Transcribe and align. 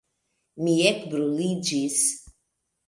Mi 0.67 0.73
elbruliĝis. 0.93 2.05